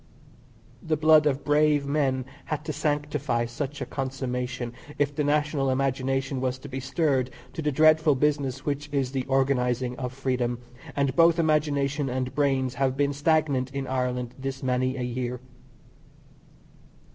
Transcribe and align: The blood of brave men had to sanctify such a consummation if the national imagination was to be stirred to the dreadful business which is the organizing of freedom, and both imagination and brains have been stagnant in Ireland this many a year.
The 0.81 0.97
blood 0.97 1.27
of 1.27 1.43
brave 1.43 1.85
men 1.85 2.25
had 2.45 2.65
to 2.65 2.73
sanctify 2.73 3.45
such 3.45 3.81
a 3.81 3.85
consummation 3.85 4.73
if 4.97 5.15
the 5.15 5.23
national 5.23 5.69
imagination 5.69 6.41
was 6.41 6.57
to 6.57 6.67
be 6.67 6.79
stirred 6.79 7.29
to 7.53 7.61
the 7.61 7.71
dreadful 7.71 8.15
business 8.15 8.65
which 8.65 8.89
is 8.91 9.11
the 9.11 9.25
organizing 9.25 9.95
of 9.97 10.11
freedom, 10.11 10.57
and 10.95 11.15
both 11.15 11.37
imagination 11.37 12.09
and 12.09 12.33
brains 12.33 12.73
have 12.73 12.97
been 12.97 13.13
stagnant 13.13 13.69
in 13.75 13.85
Ireland 13.85 14.33
this 14.39 14.63
many 14.63 14.97
a 14.97 15.03
year. 15.03 15.39